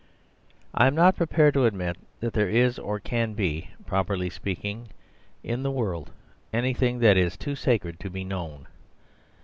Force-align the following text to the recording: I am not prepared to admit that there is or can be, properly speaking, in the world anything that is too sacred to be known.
I 0.73 0.87
am 0.87 0.95
not 0.95 1.15
prepared 1.15 1.53
to 1.53 1.65
admit 1.65 1.95
that 2.21 2.33
there 2.33 2.49
is 2.49 2.79
or 2.79 2.99
can 2.99 3.35
be, 3.35 3.69
properly 3.85 4.31
speaking, 4.31 4.87
in 5.43 5.61
the 5.61 5.69
world 5.69 6.09
anything 6.51 6.97
that 7.01 7.17
is 7.17 7.37
too 7.37 7.53
sacred 7.53 7.99
to 7.99 8.09
be 8.09 8.23
known. 8.23 8.65